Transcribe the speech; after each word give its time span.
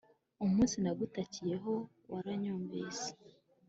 Umunsi 0.45 0.75
nagutakiyeho 0.83 1.73
waranyumvise 2.11 3.09